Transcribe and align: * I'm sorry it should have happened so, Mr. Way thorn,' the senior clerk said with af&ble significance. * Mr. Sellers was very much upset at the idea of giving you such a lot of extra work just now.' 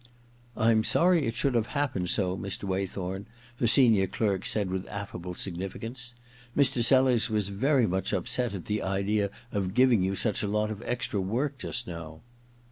* 0.33 0.45
I'm 0.57 0.83
sorry 0.83 1.27
it 1.27 1.35
should 1.35 1.53
have 1.53 1.67
happened 1.77 2.09
so, 2.09 2.35
Mr. 2.35 2.63
Way 2.63 2.87
thorn,' 2.87 3.27
the 3.59 3.67
senior 3.67 4.07
clerk 4.07 4.47
said 4.47 4.71
with 4.71 4.87
af&ble 4.87 5.35
significance. 5.35 6.15
* 6.35 6.57
Mr. 6.57 6.83
Sellers 6.83 7.29
was 7.29 7.49
very 7.49 7.85
much 7.85 8.11
upset 8.11 8.55
at 8.55 8.65
the 8.65 8.81
idea 8.81 9.29
of 9.51 9.75
giving 9.75 10.01
you 10.01 10.15
such 10.15 10.41
a 10.41 10.47
lot 10.47 10.71
of 10.71 10.81
extra 10.87 11.21
work 11.21 11.59
just 11.59 11.85
now.' 11.85 12.21